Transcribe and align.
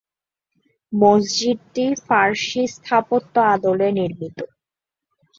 মসজিদটি 0.93 1.85
ফার্সি 2.05 2.63
স্থাপত্য 2.75 3.33
আদলে 3.53 3.87
নির্মিত। 3.97 4.37